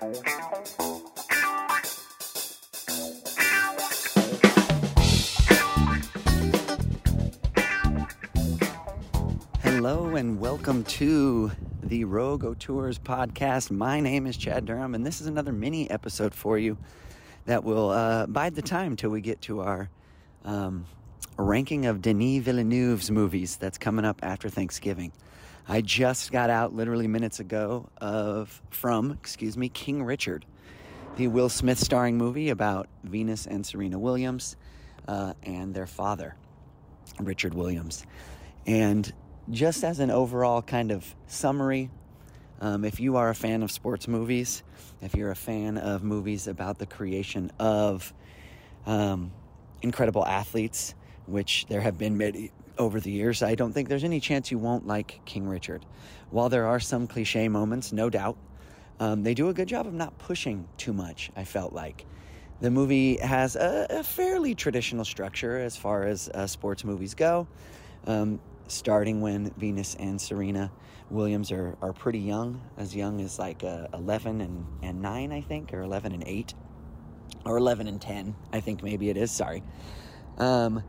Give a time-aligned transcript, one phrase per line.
[0.00, 0.16] Hello
[10.16, 11.50] and welcome to
[11.82, 13.70] the Rogue Tours podcast.
[13.70, 16.78] My name is Chad Durham, and this is another mini episode for you
[17.44, 19.90] that will uh, bide the time till we get to our
[20.46, 20.86] um,
[21.36, 25.12] ranking of Denis Villeneuve's movies that's coming up after Thanksgiving.
[25.68, 30.44] I just got out literally minutes ago of from, excuse me, King Richard,
[31.16, 34.56] the Will Smith starring movie about Venus and Serena Williams
[35.06, 36.34] uh, and their father,
[37.18, 38.04] Richard Williams.
[38.66, 39.12] And
[39.50, 41.90] just as an overall kind of summary,
[42.60, 44.62] um, if you are a fan of sports movies,
[45.00, 48.12] if you're a fan of movies about the creation of
[48.86, 49.32] um,
[49.82, 50.94] incredible athletes,
[51.26, 54.58] which there have been many over the years, I don't think there's any chance you
[54.58, 55.84] won't like King Richard.
[56.30, 58.38] While there are some cliche moments, no doubt,
[58.98, 62.06] um, they do a good job of not pushing too much, I felt like.
[62.60, 67.46] The movie has a, a fairly traditional structure as far as uh, sports movies go.
[68.06, 70.72] Um, starting when Venus and Serena
[71.10, 75.40] Williams are, are pretty young, as young as like uh, 11 and, and 9, I
[75.42, 76.54] think, or 11 and 8,
[77.44, 79.62] or 11 and 10, I think maybe it is, sorry.
[80.38, 80.82] Um,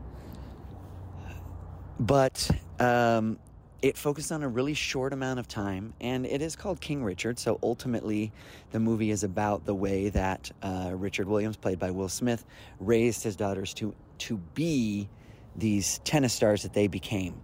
[2.02, 2.50] but
[2.80, 3.38] um,
[3.80, 7.38] it focused on a really short amount of time, and it is called King Richard.
[7.38, 8.32] So ultimately,
[8.72, 12.44] the movie is about the way that uh, Richard Williams, played by Will Smith,
[12.80, 15.08] raised his daughters to to be
[15.54, 17.40] these tennis stars that they became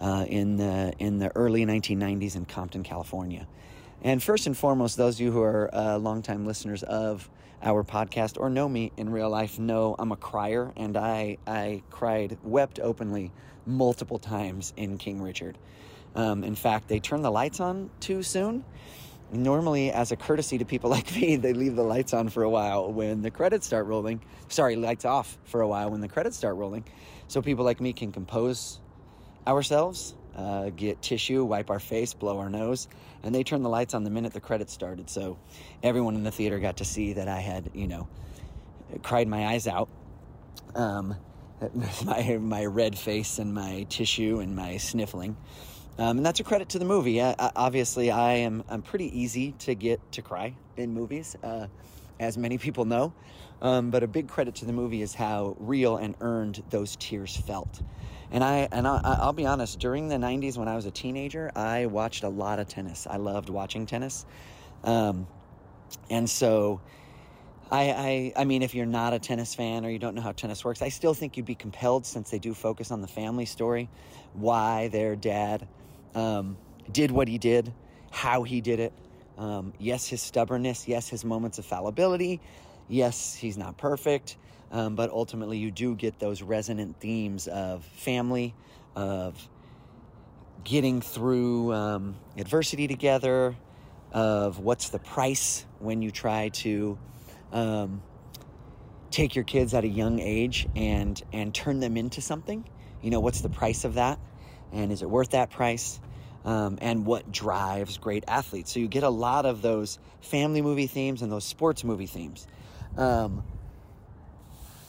[0.00, 3.46] uh, in the in the early 1990s in Compton, California.
[4.04, 7.30] And first and foremost, those of you who are uh, longtime listeners of
[7.62, 11.82] our podcast or know me in real life know I'm a crier, and I I
[11.88, 13.32] cried, wept openly
[13.64, 15.56] multiple times in King Richard.
[16.14, 18.62] Um, in fact, they turned the lights on too soon.
[19.32, 22.50] Normally, as a courtesy to people like me, they leave the lights on for a
[22.50, 24.20] while when the credits start rolling.
[24.48, 26.84] Sorry, lights off for a while when the credits start rolling,
[27.26, 28.80] so people like me can compose
[29.46, 32.88] ourselves, uh, get tissue, wipe our face, blow our nose,
[33.22, 35.08] and they turned the lights on the minute the credits started.
[35.08, 35.38] So
[35.82, 38.08] everyone in the theater got to see that I had, you know,
[39.02, 39.88] cried my eyes out.
[40.74, 41.16] Um,
[42.04, 45.36] my my red face and my tissue and my sniffling.
[45.96, 47.20] Um, and that's a credit to the movie.
[47.20, 51.68] Uh, obviously, I am I'm pretty easy to get to cry in movies, uh,
[52.18, 53.12] as many people know.
[53.62, 57.36] Um, but a big credit to the movie is how real and earned those tears
[57.36, 57.80] felt.
[58.34, 59.78] And I and I, I'll be honest.
[59.78, 63.06] During the '90s, when I was a teenager, I watched a lot of tennis.
[63.08, 64.26] I loved watching tennis,
[64.82, 65.28] um,
[66.10, 66.80] and so
[67.70, 70.32] I, I, I mean, if you're not a tennis fan or you don't know how
[70.32, 73.46] tennis works, I still think you'd be compelled since they do focus on the family
[73.46, 73.88] story,
[74.34, 75.66] why their dad
[76.14, 76.56] um,
[76.92, 77.72] did what he did,
[78.10, 78.92] how he did it.
[79.38, 80.86] Um, yes, his stubbornness.
[80.86, 82.40] Yes, his moments of fallibility.
[82.88, 84.36] Yes, he's not perfect.
[84.74, 88.56] Um, but ultimately, you do get those resonant themes of family,
[88.96, 89.48] of
[90.64, 93.54] getting through um, adversity together,
[94.10, 96.98] of what's the price when you try to
[97.52, 98.02] um,
[99.12, 102.68] take your kids at a young age and and turn them into something.
[103.00, 104.18] You know, what's the price of that,
[104.72, 106.00] and is it worth that price?
[106.44, 108.72] Um, and what drives great athletes.
[108.72, 112.46] So you get a lot of those family movie themes and those sports movie themes.
[112.98, 113.44] Um,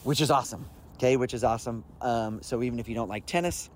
[0.05, 0.65] which is awesome.
[0.95, 1.83] Okay, which is awesome.
[1.99, 3.69] Um, so even if you don't like tennis,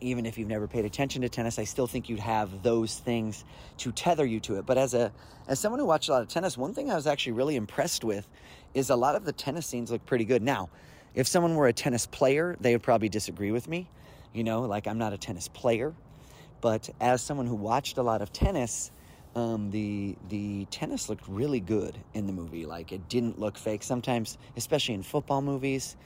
[0.00, 3.44] even if you've never paid attention to tennis, I still think you'd have those things
[3.78, 4.64] to tether you to it.
[4.64, 5.12] But as a
[5.48, 8.04] as someone who watched a lot of tennis, one thing I was actually really impressed
[8.04, 8.26] with
[8.72, 10.42] is a lot of the tennis scenes look pretty good.
[10.42, 10.70] Now,
[11.14, 13.88] if someone were a tennis player, they would probably disagree with me.
[14.32, 15.92] You know, like I'm not a tennis player,
[16.60, 18.92] but as someone who watched a lot of tennis,
[19.34, 22.66] um, the the tennis looked really good in the movie.
[22.66, 23.82] Like it didn't look fake.
[23.82, 25.96] Sometimes, especially in football movies,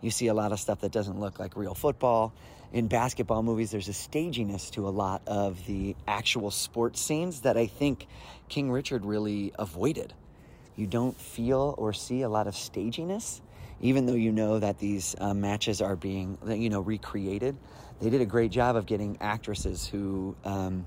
[0.00, 2.32] you see a lot of stuff that doesn't look like real football.
[2.72, 7.56] In basketball movies, there's a staginess to a lot of the actual sports scenes that
[7.56, 8.06] I think
[8.48, 10.12] King Richard really avoided.
[10.76, 13.40] You don't feel or see a lot of staginess,
[13.80, 17.56] even though you know that these uh, matches are being, you know, recreated.
[18.00, 20.86] They did a great job of getting actresses who um,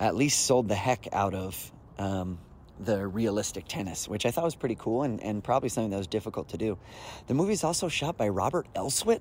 [0.00, 2.38] at least sold the heck out of um,
[2.78, 6.06] the realistic tennis, which I thought was pretty cool and, and probably something that was
[6.06, 6.78] difficult to do.
[7.26, 9.20] The movie is also shot by Robert Elswit,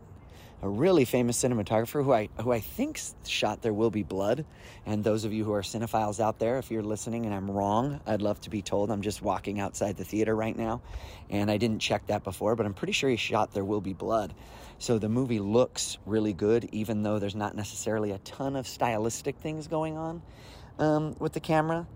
[0.62, 4.46] a really famous cinematographer who I who I think shot There Will Be Blood.
[4.86, 8.02] And those of you who are cinephiles out there, if you're listening and I'm wrong,
[8.06, 8.92] I'd love to be told.
[8.92, 10.82] I'm just walking outside the theater right now,
[11.30, 13.94] and I didn't check that before, but I'm pretty sure he shot There Will Be
[13.94, 14.34] Blood.
[14.78, 19.38] So the movie looks really good, even though there's not necessarily a ton of stylistic
[19.38, 20.22] things going on
[20.80, 21.88] um, with the camera.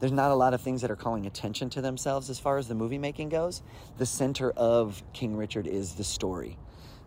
[0.00, 2.68] there's not a lot of things that are calling attention to themselves as far as
[2.68, 3.62] the movie making goes.
[3.96, 6.56] The center of King Richard is the story.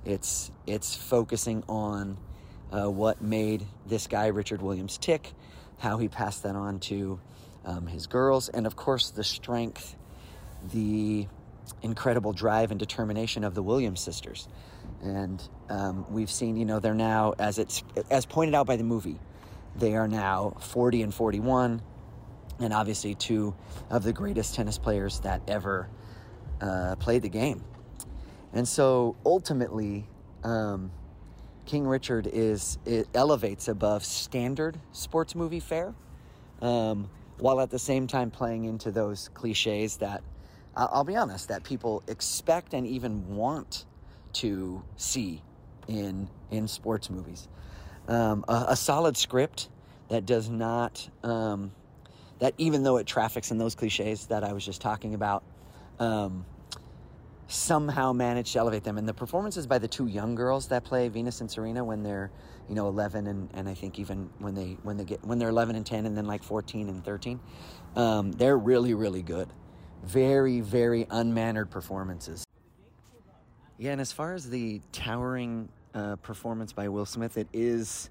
[0.06, 2.18] It's it's focusing on
[2.72, 5.34] uh, what made this guy Richard Williams tick,
[5.78, 7.20] how he passed that on to
[7.66, 9.96] um, his girls, and of course the strength,
[10.72, 11.28] the
[11.82, 14.48] incredible drive and determination of the Williams sisters.
[15.02, 18.84] And um, we've seen, you know, they're now, as it's as pointed out by the
[18.84, 19.20] movie,
[19.76, 21.82] they are now 40 and 41,
[22.60, 23.56] and obviously two
[23.90, 25.90] of the greatest tennis players that ever
[26.60, 27.64] uh, played the game.
[28.54, 30.08] And so ultimately,
[30.44, 30.92] um,
[31.66, 35.94] King Richard is it elevates above standard sports movie fare,
[36.62, 40.22] um, while at the same time playing into those cliches that
[40.76, 43.86] I'll be honest that people expect and even want
[44.34, 45.42] to see
[45.88, 47.48] in in sports movies.
[48.08, 49.70] Um, a, a, solid script
[50.10, 51.72] that does not um,
[52.40, 55.44] that even though it traffics in those cliches that I was just talking about,
[56.00, 56.44] um,
[57.48, 58.98] somehow managed to elevate them.
[58.98, 62.32] And the performances by the two young girls that play Venus and Serena when they're,
[62.68, 65.50] you know, 11 and, and I think even when they when they get when they're
[65.50, 67.40] 11 and 10 and then like 14 and 13,
[67.96, 69.50] um, they're really really good.
[70.04, 72.44] Very very unmannered performances.
[73.78, 78.10] Yeah, and as far as the towering uh, performance by Will Smith, it is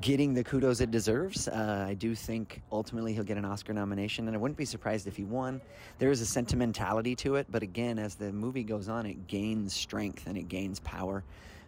[0.00, 1.48] getting the kudos it deserves.
[1.48, 5.06] Uh, I do think ultimately he'll get an Oscar nomination, and I wouldn't be surprised
[5.06, 5.60] if he won.
[5.98, 9.72] There is a sentimentality to it, but again, as the movie goes on, it gains
[9.72, 11.22] strength and it gains power.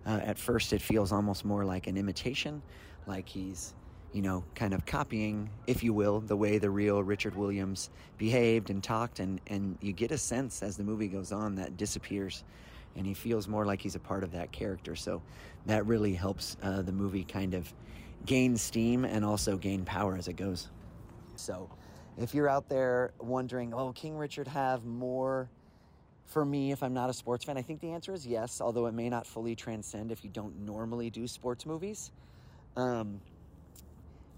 [0.06, 2.62] Uh, at first, it feels almost more like an imitation,
[3.06, 3.74] like he's,
[4.12, 8.70] you know, kind of copying, if you will, the way the real Richard Williams behaved
[8.70, 12.42] and talked, and, and you get a sense as the movie goes on that disappears.
[12.98, 14.94] And he feels more like he's a part of that character.
[14.94, 15.22] So
[15.66, 17.72] that really helps uh, the movie kind of
[18.26, 20.68] gain steam and also gain power as it goes.
[21.36, 21.70] So,
[22.18, 25.48] if you're out there wondering, oh, King Richard have more
[26.28, 27.56] for me if I'm not a sports fan?
[27.56, 30.60] I think the answer is yes, although it may not fully transcend if you don't
[30.60, 32.12] normally do sports movies.
[32.76, 33.20] Um,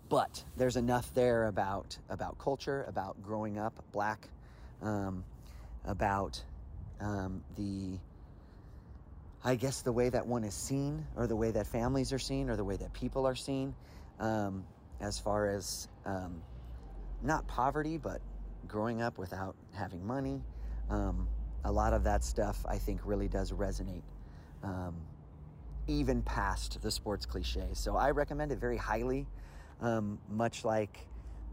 [0.09, 4.29] but there's enough there about about culture, about growing up black,
[4.83, 5.25] um,
[5.85, 6.43] about
[7.01, 7.99] um, the
[9.43, 12.51] I guess the way that one is seen, or the way that families are seen,
[12.51, 13.75] or the way that people are seen,
[14.19, 14.65] um,
[15.01, 16.43] as far as um,
[17.23, 18.21] not poverty, but
[18.69, 20.43] growing up without having money.
[20.91, 21.27] Um,
[21.65, 24.03] a lot of that stuff I think really does resonate,
[24.63, 24.95] um,
[25.87, 27.79] even past the sports cliches.
[27.79, 29.27] So I recommend it very highly.
[29.81, 31.07] Um, much like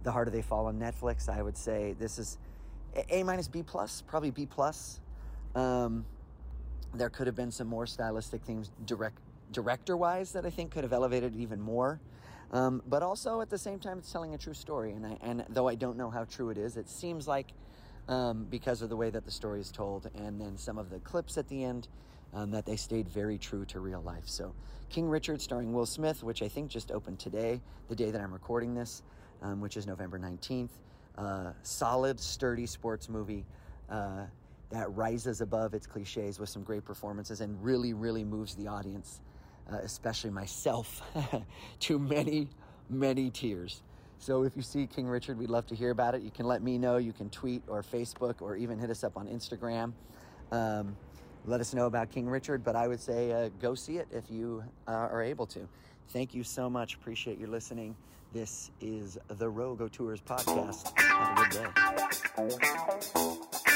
[0.03, 2.37] The Harder They Fall on Netflix, I would say this is
[3.09, 4.99] A minus B plus, probably B plus.
[5.55, 6.05] Um,
[6.97, 9.19] there could have been some more stylistic things direct
[9.51, 11.99] director wise that I think could have elevated it even more.
[12.51, 14.91] Um, but also at the same time, it's telling a true story.
[14.91, 17.47] And, I, and though I don't know how true it is, it seems like
[18.07, 20.99] um, because of the way that the story is told and then some of the
[20.99, 21.87] clips at the end,
[22.33, 24.23] um, that they stayed very true to real life.
[24.25, 24.53] So,
[24.89, 28.31] King Richard, starring Will Smith, which I think just opened today, the day that I'm
[28.31, 29.01] recording this,
[29.41, 30.69] um, which is November 19th.
[31.17, 33.45] Uh, solid, sturdy sports movie.
[33.89, 34.25] Uh,
[34.69, 39.21] that rises above its cliches with some great performances and really, really moves the audience,
[39.71, 41.01] uh, especially myself,
[41.79, 42.49] to many,
[42.89, 43.81] many tears.
[44.19, 46.21] So if you see King Richard, we'd love to hear about it.
[46.21, 46.97] You can let me know.
[46.97, 49.93] You can tweet or Facebook or even hit us up on Instagram.
[50.51, 50.95] Um,
[51.45, 54.29] let us know about King Richard, but I would say uh, go see it if
[54.29, 55.67] you uh, are able to.
[56.09, 56.95] Thank you so much.
[56.95, 57.95] Appreciate you listening.
[58.33, 60.97] This is the Rogo Tours podcast.
[60.99, 61.73] Have a good
[63.53, 63.66] day.